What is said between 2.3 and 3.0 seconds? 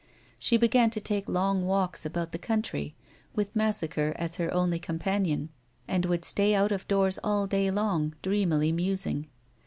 the country,